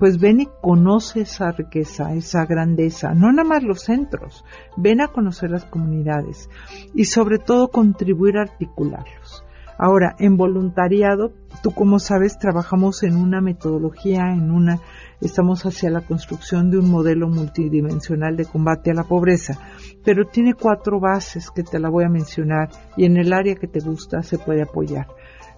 [0.00, 4.46] pues ven y conoce esa riqueza, esa grandeza, no nada más los centros,
[4.78, 6.48] ven a conocer las comunidades
[6.94, 9.44] y sobre todo contribuir a articularlos.
[9.78, 11.32] Ahora, en voluntariado,
[11.62, 14.80] tú como sabes, trabajamos en una metodología, en una,
[15.20, 19.58] estamos hacia la construcción de un modelo multidimensional de combate a la pobreza,
[20.02, 23.68] pero tiene cuatro bases que te la voy a mencionar y en el área que
[23.68, 25.08] te gusta se puede apoyar.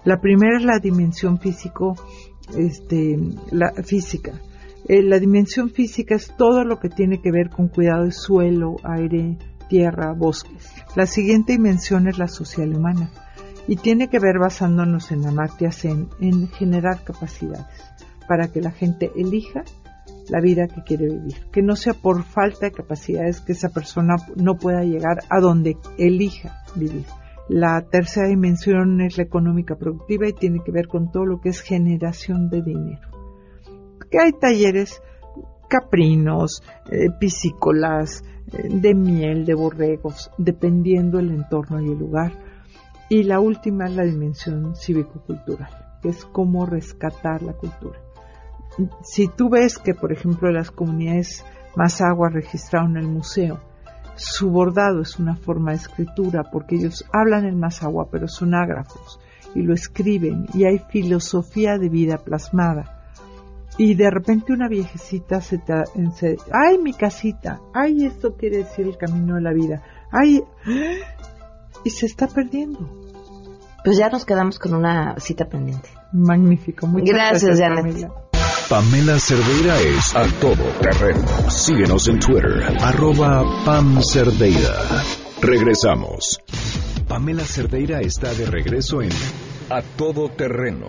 [0.05, 1.95] La primera es la dimensión físico
[2.57, 3.19] este,
[3.51, 4.33] la física.
[4.89, 8.77] Eh, la dimensión física es todo lo que tiene que ver con cuidado de suelo,
[8.83, 9.39] aire,
[9.69, 10.71] tierra, bosques.
[10.97, 13.11] La siguiente dimensión es la social humana
[13.69, 17.67] y tiene que ver basándonos en Amartya Sen en generar capacidades
[18.27, 19.63] para que la gente elija
[20.29, 24.17] la vida que quiere vivir, que no sea por falta de capacidades que esa persona
[24.37, 27.05] no pueda llegar a donde elija vivir.
[27.49, 31.49] La tercera dimensión es la económica productiva y tiene que ver con todo lo que
[31.49, 33.09] es generación de dinero.
[34.11, 35.03] Que hay talleres
[35.69, 38.23] caprinos, eh, piscícolas,
[38.53, 42.33] eh, de miel, de borregos, dependiendo el entorno y el lugar.
[43.09, 47.99] Y la última es la dimensión cívico-cultural, que es cómo rescatar la cultura.
[49.03, 51.45] Si tú ves que, por ejemplo, las comunidades
[51.77, 53.59] más agua registraron el museo,
[54.17, 59.19] su bordado es una forma de escritura porque ellos hablan en agua pero son ágrafos
[59.55, 62.99] y lo escriben y hay filosofía de vida plasmada.
[63.79, 65.73] Y de repente una viejecita se, te,
[66.53, 70.45] ay mi casita, ay esto quiere decir el camino de la vida, ay,
[71.85, 72.81] y se está perdiendo.
[73.83, 75.89] Pues ya nos quedamos con una cita pendiente.
[76.13, 78.32] Magnífico, muchas gracias, gracias Janet.
[78.69, 81.27] Pamela Cerdeira es a todo terreno.
[81.51, 84.75] Síguenos en Twitter, arroba Pam Cerdeira.
[85.41, 86.41] Regresamos.
[87.07, 89.11] Pamela Cerdeira está de regreso en
[89.69, 90.89] A Todo Terreno.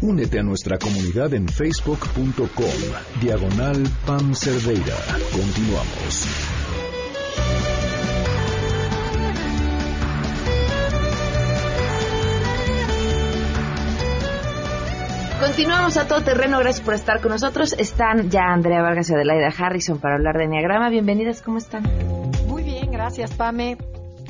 [0.00, 2.48] Únete a nuestra comunidad en facebook.com,
[3.20, 4.96] diagonal Pam Cerdeira.
[5.32, 6.26] Continuamos.
[15.40, 17.74] Continuamos a todo terreno, gracias por estar con nosotros.
[17.78, 20.88] Están ya Andrea Vargas y Adelaida Harrison para hablar de Enneagrama.
[20.90, 21.82] Bienvenidas, ¿cómo están?
[22.46, 23.76] Muy bien, gracias, Pame.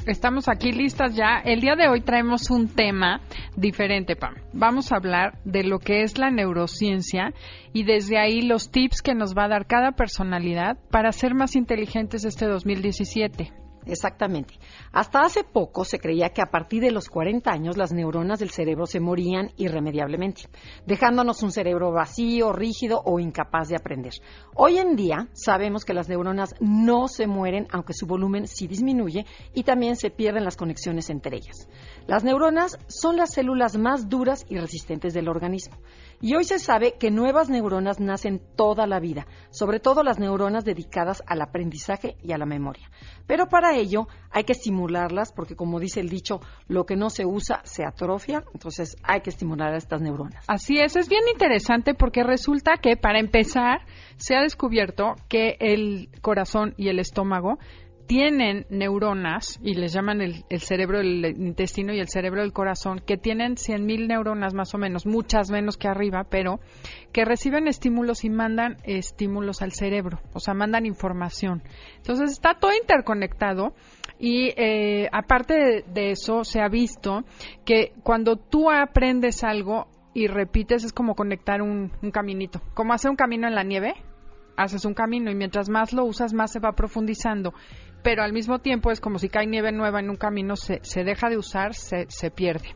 [0.06, 1.40] Estamos aquí listas ya.
[1.44, 3.20] El día de hoy traemos un tema
[3.56, 4.34] diferente, Pam.
[4.52, 7.32] Vamos a hablar de lo que es la neurociencia
[7.72, 11.54] y desde ahí los tips que nos va a dar cada personalidad para ser más
[11.54, 13.63] inteligentes este 2017.
[13.86, 14.54] Exactamente.
[14.92, 18.50] Hasta hace poco se creía que a partir de los 40 años las neuronas del
[18.50, 20.42] cerebro se morían irremediablemente,
[20.86, 24.12] dejándonos un cerebro vacío, rígido o incapaz de aprender.
[24.54, 29.26] Hoy en día sabemos que las neuronas no se mueren aunque su volumen sí disminuye
[29.52, 31.68] y también se pierden las conexiones entre ellas.
[32.06, 35.76] Las neuronas son las células más duras y resistentes del organismo.
[36.24, 40.64] Y hoy se sabe que nuevas neuronas nacen toda la vida, sobre todo las neuronas
[40.64, 42.90] dedicadas al aprendizaje y a la memoria.
[43.26, 47.26] Pero para ello hay que estimularlas porque, como dice el dicho, lo que no se
[47.26, 50.42] usa se atrofia, entonces hay que estimular a estas neuronas.
[50.48, 53.80] Así es, es bien interesante porque resulta que, para empezar,
[54.16, 57.58] se ha descubierto que el corazón y el estómago
[58.06, 63.16] tienen neuronas, y les llaman el, cerebro del intestino y el cerebro del corazón, que
[63.16, 66.60] tienen 100.000 neuronas más o menos, muchas menos que arriba, pero
[67.12, 71.62] que reciben estímulos y mandan estímulos al cerebro, o sea, mandan información.
[71.96, 73.74] Entonces está todo interconectado
[74.18, 77.24] y eh, aparte de, eso, se ha visto
[77.64, 83.16] que cuando tú aprendes algo y repites, es como conectar un caminito, como hacer un
[83.16, 83.94] camino en la nieve
[84.56, 87.54] haces un camino y mientras más lo usas, más se va profundizando
[88.04, 91.02] pero al mismo tiempo es como si cae nieve nueva en un camino, se, se
[91.02, 92.68] deja de usar, se, se pierde.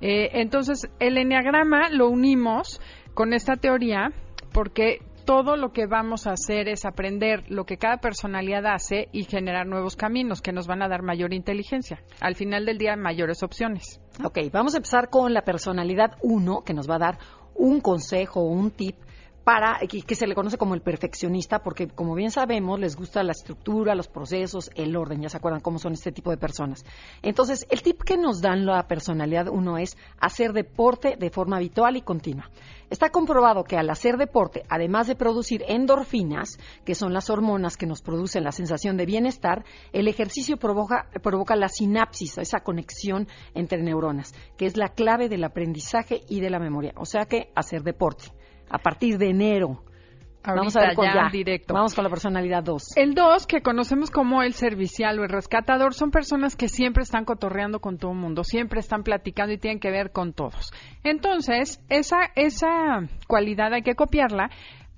[0.00, 2.80] Eh, entonces, el enneagrama lo unimos
[3.12, 4.10] con esta teoría
[4.52, 9.24] porque todo lo que vamos a hacer es aprender lo que cada personalidad hace y
[9.24, 12.02] generar nuevos caminos que nos van a dar mayor inteligencia.
[12.20, 14.00] Al final del día, mayores opciones.
[14.24, 17.18] Ok, vamos a empezar con la personalidad 1, que nos va a dar
[17.54, 18.96] un consejo un tip
[19.44, 23.32] para que, se le conoce como el perfeccionista, porque como bien sabemos, les gusta la
[23.32, 26.84] estructura, los procesos, el orden, ya se acuerdan cómo son este tipo de personas.
[27.22, 31.96] Entonces, el tip que nos dan la personalidad uno es hacer deporte de forma habitual
[31.96, 32.50] y continua.
[32.88, 37.86] Está comprobado que al hacer deporte, además de producir endorfinas, que son las hormonas que
[37.86, 43.82] nos producen la sensación de bienestar, el ejercicio provoca, provoca la sinapsis, esa conexión entre
[43.82, 46.92] neuronas, que es la clave del aprendizaje y de la memoria.
[46.96, 48.32] O sea que hacer deporte
[48.68, 49.84] a partir de enero.
[50.46, 51.72] Vamos a ver con ya, directo.
[51.72, 52.96] Vamos con la personalidad 2.
[52.96, 57.24] El 2, que conocemos como el servicial o el rescatador, son personas que siempre están
[57.24, 60.72] cotorreando con todo el mundo, siempre están platicando y tienen que ver con todos.
[61.02, 64.50] Entonces, esa, esa cualidad hay que copiarla,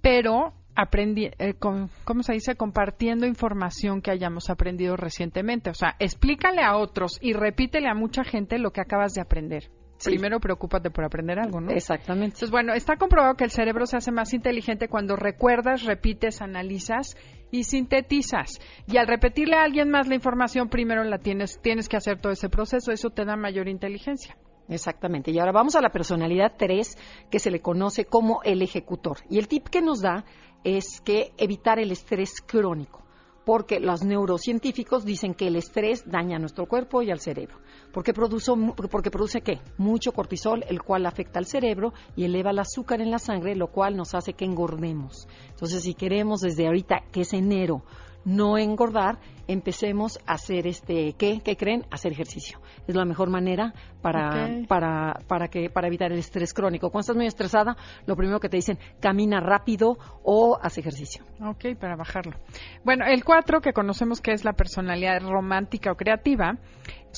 [0.03, 2.57] pero aprendi eh, ¿cómo se dice?
[2.57, 5.71] Compartiendo información que hayamos aprendido recientemente.
[5.71, 9.71] O sea, explícale a otros y repítele a mucha gente lo que acabas de aprender.
[10.05, 11.71] Primero preocúpate por aprender algo, ¿no?
[11.71, 12.37] Exactamente.
[12.37, 17.17] Entonces, bueno, está comprobado que el cerebro se hace más inteligente cuando recuerdas, repites, analizas
[17.51, 18.61] y sintetizas.
[18.87, 22.33] Y al repetirle a alguien más la información, primero la tienes, tienes que hacer todo
[22.33, 24.37] ese proceso, eso te da mayor inteligencia.
[24.69, 25.31] Exactamente.
[25.31, 26.97] Y ahora vamos a la personalidad 3,
[27.31, 29.19] que se le conoce como el ejecutor.
[29.31, 30.25] Y el tip que nos da
[30.65, 33.06] es que evitar el estrés crónico
[33.47, 37.61] porque los neurocientíficos dicen que el estrés daña a nuestro cuerpo y al cerebro.
[37.93, 38.51] Porque produce,
[38.91, 39.61] porque produce qué?
[39.79, 43.69] Mucho cortisol, el cual afecta al cerebro y eleva el azúcar en la sangre, lo
[43.69, 45.29] cual nos hace que engordemos.
[45.51, 47.85] Entonces, si queremos desde ahorita, que es enero,
[48.27, 51.41] no engordar, empecemos a hacer este, ¿qué?
[51.43, 51.87] ¿Qué creen?
[51.93, 52.61] Hacer ejercicio.
[52.89, 53.73] Es la mejor manera
[54.03, 56.91] para, para, para, que, para evitar el estrés crónico.
[56.91, 61.25] Cuando estás muy estresada, lo primero que te dicen, camina rápido o haz ejercicio.
[61.41, 62.37] Ok, para bajarlo.
[62.85, 66.59] Bueno, el cuatro, que conocemos que es la personalidad romántica o creativa,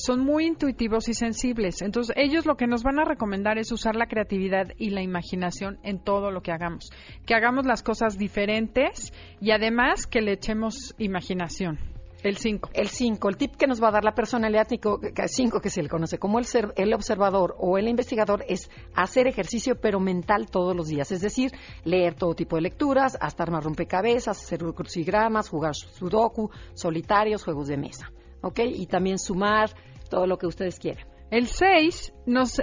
[0.04, 1.82] son muy intuitivos y sensibles.
[1.82, 5.78] Entonces, ellos lo que nos van a recomendar es usar la creatividad y la imaginación
[5.82, 6.90] en todo lo que hagamos.
[7.26, 11.78] Que hagamos las cosas diferentes y además que le echemos imaginación.
[12.22, 12.70] El 5.
[12.74, 13.28] El 5.
[13.28, 16.40] El tip que nos va a dar la personalidad 5, que se le conoce como
[16.40, 21.12] el, ser, el observador o el investigador, es hacer ejercicio, pero mental todos los días.
[21.12, 21.52] Es decir,
[21.84, 27.76] leer todo tipo de lecturas, hasta armar rompecabezas, hacer crucigramas, jugar sudoku, solitarios, juegos de
[27.76, 28.10] mesa.
[28.42, 28.60] ¿Ok?
[28.64, 29.70] Y también sumar
[30.08, 31.06] todo lo que ustedes quieran.
[31.30, 32.62] El 6 nos,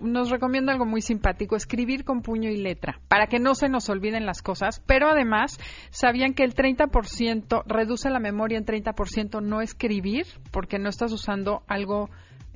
[0.00, 3.90] nos recomienda algo muy simpático, escribir con puño y letra, para que no se nos
[3.90, 5.58] olviden las cosas, pero además
[5.90, 11.62] sabían que el 30% reduce la memoria en 30% no escribir, porque no estás usando
[11.66, 12.08] algo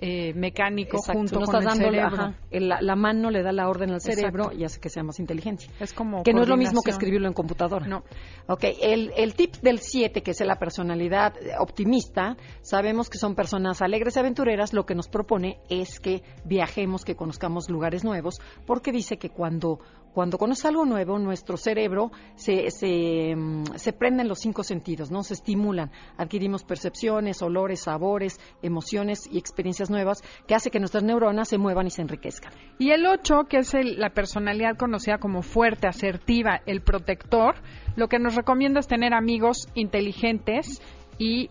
[0.03, 2.35] eh, mecánico junto con el cerebro.
[2.51, 5.67] la, mano le da la orden al cerebro y hace que sea más inteligente.
[5.79, 7.87] Es como que no es lo mismo que escribirlo en computadora.
[7.87, 8.03] No.
[8.47, 13.83] Ok, el, el tip del 7, que es la personalidad optimista, sabemos que son personas
[13.83, 14.73] alegres y aventureras.
[14.73, 19.81] Lo que nos propone es que viajemos, que conozcamos lugares nuevos, porque dice que cuando
[20.13, 25.23] cuando conoce algo nuevo, nuestro cerebro se, se, mm, se prenden los cinco sentidos, ¿no?
[25.23, 25.91] Se estimulan.
[26.17, 31.87] Adquirimos percepciones, olores, sabores, emociones y experiencias nuevas que hace que nuestras neuronas se muevan
[31.87, 32.53] y se enriquezcan.
[32.79, 37.57] Y el 8, que es la personalidad conocida como fuerte, asertiva, el protector,
[37.97, 40.81] lo que nos recomienda es tener amigos inteligentes
[41.19, 41.51] y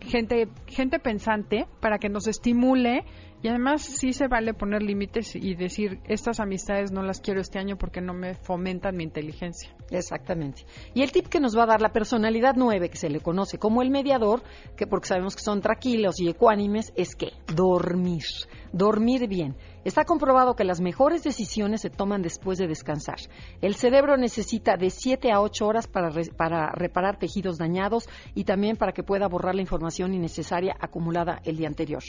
[0.00, 3.04] gente, gente pensante para que nos estimule
[3.40, 7.60] y además sí se vale poner límites y decir, estas amistades no las quiero este
[7.60, 9.70] año porque no me fomentan mi inteligencia.
[9.90, 10.64] Exactamente.
[10.92, 13.58] Y el tip que nos va a dar la personalidad 9, que se le conoce
[13.58, 14.42] como el mediador,
[14.76, 18.24] que porque sabemos que son tranquilos y ecuánimes, es que dormir,
[18.72, 19.54] dormir bien.
[19.88, 23.16] Está comprobado que las mejores decisiones se toman después de descansar.
[23.62, 28.76] El cerebro necesita de 7 a 8 horas para, para reparar tejidos dañados y también
[28.76, 32.02] para que pueda borrar la información innecesaria acumulada el día anterior.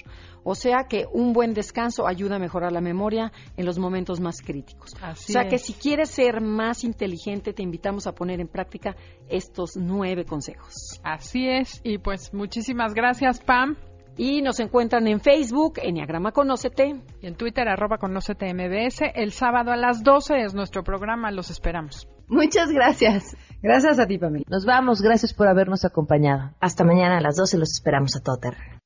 [0.44, 4.42] O sea que un buen descanso ayuda a mejorar la memoria en los momentos más
[4.42, 4.92] críticos.
[5.02, 8.98] o sea que si quieres ser más inteligente, te invitamos a poner en práctica
[9.30, 11.00] estos nueve consejos.
[11.02, 13.78] Así es, y pues muchísimas gracias, Pam.
[14.20, 16.94] Y nos encuentran en Facebook, Enneagrama Conócete.
[17.22, 19.14] Y en Twitter, arroba Conócete MBS.
[19.16, 22.06] El sábado a las 12 es nuestro programa, los esperamos.
[22.28, 23.38] Muchas gracias.
[23.64, 24.44] Gracias a ti, Pamela.
[24.50, 26.52] Nos vamos, gracias por habernos acompañado.
[26.60, 28.80] Hasta mañana a las 12 los esperamos a todo terreno.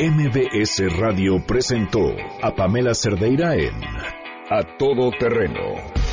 [0.00, 2.00] MBS Radio presentó
[2.42, 3.74] a Pamela Cerdeira en
[4.50, 6.05] A Todo Terreno.